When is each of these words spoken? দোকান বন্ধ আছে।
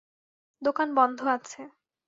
দোকান 0.61 0.89
বন্ধ 0.95 1.19
আছে। 1.35 1.61